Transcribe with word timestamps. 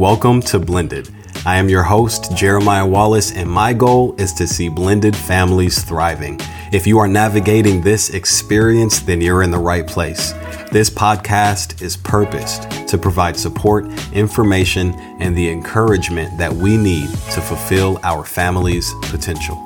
Welcome 0.00 0.40
to 0.44 0.58
Blended. 0.58 1.10
I 1.44 1.58
am 1.58 1.68
your 1.68 1.82
host, 1.82 2.34
Jeremiah 2.34 2.86
Wallace, 2.86 3.32
and 3.32 3.50
my 3.50 3.74
goal 3.74 4.14
is 4.16 4.32
to 4.32 4.46
see 4.46 4.70
blended 4.70 5.14
families 5.14 5.84
thriving. 5.84 6.40
If 6.72 6.86
you 6.86 6.98
are 6.98 7.06
navigating 7.06 7.82
this 7.82 8.08
experience, 8.08 9.00
then 9.00 9.20
you're 9.20 9.42
in 9.42 9.50
the 9.50 9.58
right 9.58 9.86
place. 9.86 10.32
This 10.72 10.88
podcast 10.88 11.82
is 11.82 11.98
purposed 11.98 12.62
to 12.88 12.96
provide 12.96 13.36
support, 13.36 13.84
information, 14.14 14.94
and 15.20 15.36
the 15.36 15.50
encouragement 15.50 16.38
that 16.38 16.50
we 16.50 16.78
need 16.78 17.10
to 17.10 17.42
fulfill 17.42 18.00
our 18.02 18.24
family's 18.24 18.90
potential. 19.02 19.62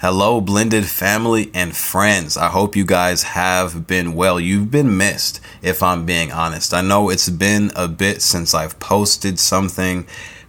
Hello, 0.00 0.40
blended 0.40 0.86
family 0.86 1.50
and 1.52 1.76
friends. 1.76 2.38
I 2.38 2.48
hope 2.48 2.74
you 2.74 2.86
guys 2.86 3.22
have 3.22 3.86
been 3.86 4.14
well. 4.14 4.40
You've 4.40 4.70
been 4.70 4.96
missed, 4.96 5.42
if 5.60 5.82
I'm 5.82 6.06
being 6.06 6.32
honest. 6.32 6.72
I 6.72 6.80
know 6.80 7.10
it's 7.10 7.28
been 7.28 7.70
a 7.76 7.86
bit 7.86 8.22
since 8.22 8.54
I've 8.54 8.80
posted 8.80 9.38
something. 9.38 10.06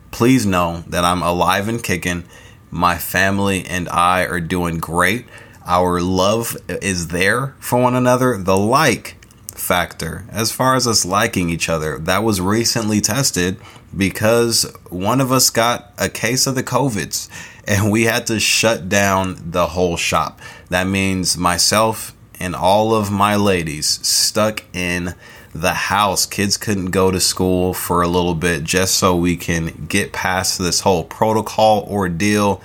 Please 0.10 0.46
know 0.46 0.86
that 0.88 1.04
I'm 1.04 1.22
alive 1.22 1.68
and 1.68 1.84
kicking. 1.84 2.24
My 2.70 2.98
family 2.98 3.66
and 3.66 3.90
I 3.90 4.24
are 4.24 4.40
doing 4.40 4.78
great. 4.78 5.26
Our 5.66 6.00
love 6.00 6.56
is 6.70 7.10
there 7.10 7.54
for 7.60 7.82
one 7.82 7.94
another. 7.94 8.38
The 8.38 8.56
like 8.56 9.18
factor, 9.62 10.26
as 10.30 10.52
far 10.52 10.76
as 10.76 10.88
us 10.88 11.06
liking 11.06 11.50
each 11.50 11.70
other, 11.70 11.98
that 12.00 12.24
was 12.24 12.42
recently 12.42 13.00
tested 13.00 13.58
because 13.96 14.64
one 14.90 15.22
of 15.22 15.32
us 15.32 15.50
got 15.50 15.94
a 15.98 16.10
case 16.10 16.48
of 16.48 16.56
the 16.56 16.64
COVIDs 16.64 17.30
and 17.68 17.92
we 17.92 18.04
had 18.04 18.28
to 18.28 18.40
shut 18.40 18.90
down 18.90 19.38
the 19.52 19.68
whole 19.68 19.96
shop. 19.96 20.40
That 20.70 20.88
means 20.88 21.38
myself 21.38 22.14
and 22.40 22.56
all 22.56 22.96
of 22.96 23.12
my 23.12 23.36
ladies 23.36 24.06
stuck 24.06 24.64
in 24.74 25.14
the 25.54 25.74
house. 25.74 26.26
Kids 26.26 26.58
couldn't 26.58 26.92
go 26.92 27.12
to 27.12 27.20
school 27.20 27.74
for 27.74 28.02
a 28.02 28.08
little 28.08 28.34
bit 28.36 28.64
just 28.64 28.96
so 28.96 29.16
we 29.16 29.38
can 29.38 29.86
get 29.88 30.12
past 30.12 30.58
this 30.58 30.80
whole 30.82 31.04
protocol 31.04 31.88
ordeal. 31.90 32.62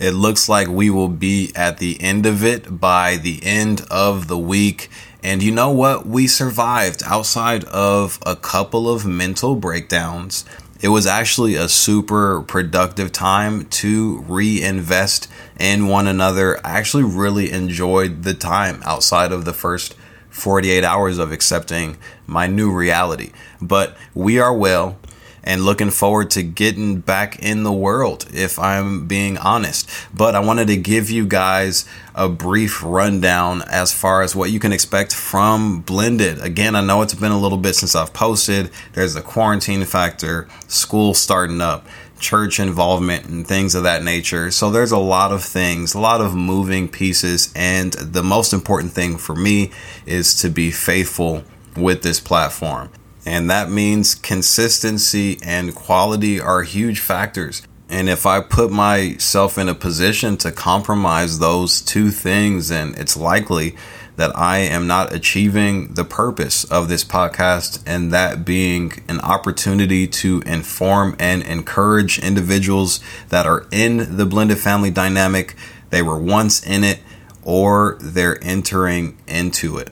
It 0.00 0.12
looks 0.12 0.48
like 0.48 0.66
we 0.66 0.90
will 0.90 1.08
be 1.08 1.52
at 1.54 1.78
the 1.78 2.00
end 2.00 2.26
of 2.26 2.42
it 2.42 2.80
by 2.80 3.16
the 3.16 3.38
end 3.44 3.82
of 3.90 4.26
the 4.26 4.38
week. 4.38 4.90
And 5.22 5.42
you 5.42 5.52
know 5.52 5.70
what? 5.70 6.06
We 6.06 6.26
survived 6.26 7.02
outside 7.06 7.64
of 7.64 8.18
a 8.26 8.34
couple 8.34 8.90
of 8.90 9.06
mental 9.06 9.54
breakdowns 9.54 10.44
it 10.82 10.88
was 10.88 11.06
actually 11.06 11.56
a 11.56 11.68
super 11.68 12.40
productive 12.40 13.12
time 13.12 13.66
to 13.66 14.24
reinvest 14.26 15.28
in 15.58 15.88
one 15.88 16.06
another. 16.06 16.58
I 16.66 16.78
actually 16.78 17.02
really 17.02 17.50
enjoyed 17.50 18.22
the 18.22 18.32
time 18.32 18.80
outside 18.84 19.30
of 19.30 19.44
the 19.44 19.52
first 19.52 19.94
48 20.30 20.82
hours 20.82 21.18
of 21.18 21.32
accepting 21.32 21.98
my 22.26 22.46
new 22.46 22.72
reality. 22.72 23.32
But 23.60 23.94
we 24.14 24.38
are 24.38 24.54
well 24.54 24.98
and 25.42 25.64
looking 25.64 25.90
forward 25.90 26.30
to 26.30 26.42
getting 26.42 27.00
back 27.00 27.38
in 27.38 27.62
the 27.62 27.72
world, 27.72 28.26
if 28.32 28.58
I'm 28.58 29.06
being 29.06 29.38
honest. 29.38 29.88
But 30.14 30.34
I 30.34 30.40
wanted 30.40 30.68
to 30.68 30.76
give 30.76 31.10
you 31.10 31.26
guys 31.26 31.86
a 32.14 32.28
brief 32.28 32.82
rundown 32.82 33.62
as 33.62 33.92
far 33.92 34.22
as 34.22 34.36
what 34.36 34.50
you 34.50 34.60
can 34.60 34.72
expect 34.72 35.14
from 35.14 35.80
Blended. 35.80 36.40
Again, 36.40 36.76
I 36.76 36.80
know 36.82 37.02
it's 37.02 37.14
been 37.14 37.32
a 37.32 37.38
little 37.38 37.58
bit 37.58 37.74
since 37.74 37.94
I've 37.94 38.12
posted. 38.12 38.70
There's 38.92 39.14
the 39.14 39.22
quarantine 39.22 39.84
factor, 39.84 40.48
school 40.68 41.14
starting 41.14 41.60
up, 41.60 41.86
church 42.18 42.60
involvement, 42.60 43.26
and 43.26 43.46
things 43.46 43.74
of 43.74 43.82
that 43.84 44.04
nature. 44.04 44.50
So 44.50 44.70
there's 44.70 44.92
a 44.92 44.98
lot 44.98 45.32
of 45.32 45.42
things, 45.42 45.94
a 45.94 46.00
lot 46.00 46.20
of 46.20 46.34
moving 46.34 46.88
pieces. 46.88 47.52
And 47.56 47.92
the 47.94 48.22
most 48.22 48.52
important 48.52 48.92
thing 48.92 49.16
for 49.16 49.34
me 49.34 49.70
is 50.04 50.34
to 50.42 50.50
be 50.50 50.70
faithful 50.70 51.44
with 51.76 52.02
this 52.02 52.20
platform. 52.20 52.90
And 53.26 53.50
that 53.50 53.70
means 53.70 54.14
consistency 54.14 55.38
and 55.42 55.74
quality 55.74 56.40
are 56.40 56.62
huge 56.62 57.00
factors. 57.00 57.62
And 57.88 58.08
if 58.08 58.24
I 58.24 58.40
put 58.40 58.70
myself 58.70 59.58
in 59.58 59.68
a 59.68 59.74
position 59.74 60.36
to 60.38 60.52
compromise 60.52 61.38
those 61.38 61.80
two 61.80 62.10
things, 62.10 62.68
then 62.68 62.94
it's 62.96 63.16
likely 63.16 63.76
that 64.16 64.36
I 64.36 64.58
am 64.58 64.86
not 64.86 65.14
achieving 65.14 65.94
the 65.94 66.04
purpose 66.04 66.64
of 66.64 66.88
this 66.88 67.04
podcast, 67.04 67.82
and 67.86 68.12
that 68.12 68.44
being 68.44 69.02
an 69.08 69.18
opportunity 69.20 70.06
to 70.06 70.42
inform 70.44 71.16
and 71.18 71.42
encourage 71.42 72.18
individuals 72.18 73.00
that 73.30 73.46
are 73.46 73.66
in 73.72 74.16
the 74.18 74.26
blended 74.26 74.58
family 74.58 74.90
dynamic. 74.90 75.56
They 75.88 76.02
were 76.02 76.18
once 76.18 76.62
in 76.64 76.84
it, 76.84 77.00
or 77.42 77.96
they're 78.00 78.38
entering 78.44 79.16
into 79.26 79.78
it. 79.78 79.90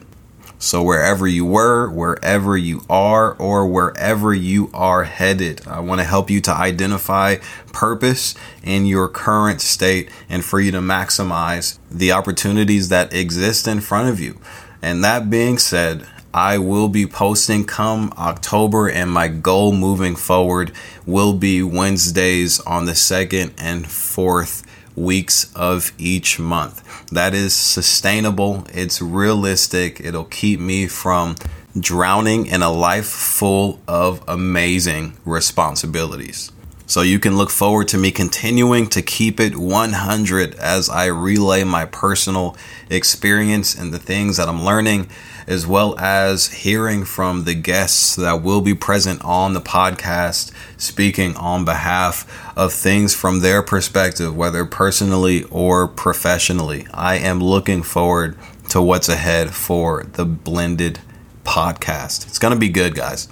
So, 0.61 0.83
wherever 0.83 1.25
you 1.25 1.45
were, 1.45 1.89
wherever 1.89 2.57
you 2.57 2.83
are, 2.89 3.33
or 3.35 3.65
wherever 3.65 4.33
you 4.33 4.69
are 4.73 5.05
headed, 5.05 5.65
I 5.65 5.79
want 5.79 6.01
to 6.01 6.05
help 6.05 6.29
you 6.29 6.41
to 6.41 6.53
identify 6.53 7.37
purpose 7.71 8.35
in 8.61 8.85
your 8.85 9.07
current 9.07 9.61
state 9.61 10.09
and 10.27 10.43
for 10.43 10.59
you 10.59 10.71
to 10.71 10.79
maximize 10.79 11.79
the 11.89 12.11
opportunities 12.11 12.89
that 12.89 13.13
exist 13.13 13.69
in 13.69 13.79
front 13.79 14.09
of 14.09 14.19
you. 14.19 14.37
And 14.81 15.01
that 15.01 15.29
being 15.29 15.57
said, 15.57 16.05
I 16.33 16.57
will 16.57 16.89
be 16.89 17.07
posting 17.07 17.63
come 17.63 18.13
October, 18.17 18.89
and 18.89 19.09
my 19.09 19.29
goal 19.29 19.71
moving 19.71 20.17
forward 20.17 20.73
will 21.05 21.33
be 21.33 21.63
Wednesdays 21.63 22.59
on 22.59 22.85
the 22.85 22.95
second 22.95 23.53
and 23.57 23.87
fourth 23.87 24.65
weeks 24.99 25.51
of 25.55 25.91
each 25.97 26.39
month. 26.39 27.07
That 27.09 27.33
is 27.33 27.53
sustainable, 27.53 28.67
it's 28.73 29.01
realistic, 29.01 29.99
it'll 29.99 30.25
keep 30.25 30.59
me 30.59 30.87
from 30.87 31.35
drowning 31.79 32.45
in 32.47 32.61
a 32.61 32.71
life 32.71 33.07
full 33.07 33.79
of 33.87 34.23
amazing 34.27 35.17
responsibilities. 35.25 36.51
So 36.89 37.01
you 37.01 37.19
can 37.19 37.37
look 37.37 37.51
forward 37.51 37.87
to 37.89 37.99
me 37.99 38.09
continuing 38.09 38.87
to 38.87 39.03
keep 39.03 39.39
it 39.39 39.55
100 39.55 40.55
as 40.55 40.89
I 40.89 41.05
relay 41.05 41.63
my 41.63 41.85
personal 41.85 42.57
experience 42.89 43.75
and 43.75 43.93
the 43.93 43.99
things 43.99 44.37
that 44.37 44.49
I'm 44.49 44.65
learning, 44.65 45.07
as 45.45 45.67
well 45.67 45.95
as 45.99 46.47
hearing 46.47 47.05
from 47.05 47.43
the 47.43 47.53
guests 47.53 48.15
that 48.15 48.41
will 48.41 48.61
be 48.61 48.73
present 48.73 49.23
on 49.23 49.53
the 49.53 49.61
podcast, 49.61 50.51
speaking 50.77 51.35
on 51.35 51.63
behalf 51.63 52.25
of 52.57 52.73
things 52.73 53.13
from 53.13 53.41
their 53.41 53.61
perspective, 53.61 54.35
whether 54.35 54.65
personally 54.65 55.43
or 55.51 55.87
professionally. 55.87 56.87
I 56.91 57.17
am 57.17 57.39
looking 57.39 57.83
forward 57.83 58.35
to 58.69 58.81
what's 58.81 59.09
ahead 59.09 59.53
for 59.53 60.05
the 60.13 60.25
blended 60.25 61.01
podcast. 61.43 62.25
It's 62.25 62.39
going 62.39 62.55
to 62.55 62.59
be 62.59 62.69
good, 62.69 62.95
guys. 62.95 63.27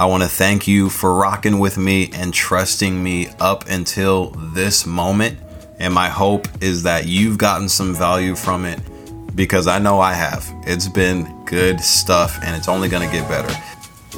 I 0.00 0.06
want 0.06 0.22
to 0.22 0.30
thank 0.30 0.66
you 0.66 0.88
for 0.88 1.14
rocking 1.14 1.58
with 1.58 1.76
me 1.76 2.08
and 2.14 2.32
trusting 2.32 3.02
me 3.02 3.28
up 3.38 3.68
until 3.68 4.30
this 4.54 4.86
moment. 4.86 5.38
And 5.78 5.92
my 5.92 6.08
hope 6.08 6.48
is 6.62 6.84
that 6.84 7.06
you've 7.06 7.36
gotten 7.36 7.68
some 7.68 7.94
value 7.94 8.34
from 8.34 8.64
it 8.64 8.80
because 9.36 9.66
I 9.66 9.78
know 9.78 10.00
I 10.00 10.14
have. 10.14 10.50
It's 10.66 10.88
been 10.88 11.44
good 11.44 11.82
stuff 11.82 12.38
and 12.42 12.56
it's 12.56 12.66
only 12.66 12.88
going 12.88 13.06
to 13.06 13.14
get 13.14 13.28
better. 13.28 13.54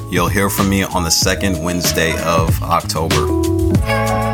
You'll 0.09 0.29
hear 0.29 0.49
from 0.49 0.69
me 0.69 0.83
on 0.83 1.03
the 1.03 1.11
second 1.11 1.61
Wednesday 1.61 2.17
of 2.23 2.63
October. 2.63 4.32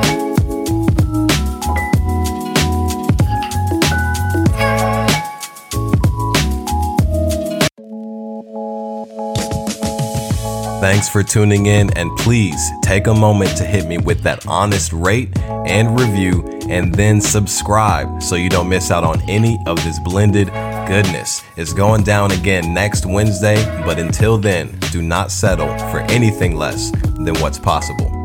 Thanks 10.80 11.10
for 11.10 11.24
tuning 11.24 11.66
in, 11.66 11.92
and 11.98 12.10
please 12.20 12.72
take 12.82 13.08
a 13.08 13.14
moment 13.14 13.58
to 13.58 13.66
hit 13.66 13.86
me 13.86 13.98
with 13.98 14.22
that 14.24 14.48
honest 14.48 14.94
rate 14.94 15.38
and 15.38 16.00
review, 16.00 16.48
and 16.70 16.96
then 16.96 17.20
subscribe 17.20 18.24
so 18.24 18.36
you 18.36 18.50
don't 18.50 18.70
miss 18.70 18.90
out 18.90 19.04
on 19.04 19.22
any 19.30 19.60
of 19.68 19.76
this 19.84 20.00
blended 20.00 20.48
goodness. 20.88 21.44
It's 21.58 21.74
going 21.74 22.04
down 22.04 22.32
again 22.32 22.74
next 22.74 23.06
Wednesday, 23.06 23.62
but 23.84 24.00
until 24.00 24.38
then, 24.38 24.80
do 24.94 25.02
not 25.02 25.32
settle 25.32 25.68
for 25.92 26.00
anything 26.10 26.56
less 26.56 26.92
than 26.92 27.36
what's 27.42 27.60
possible. 27.60 28.19